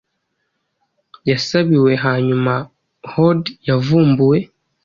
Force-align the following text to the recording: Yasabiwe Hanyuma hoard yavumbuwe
Yasabiwe 1.29 1.91
Hanyuma 2.05 2.53
hoard 3.11 3.43
yavumbuwe 3.67 4.37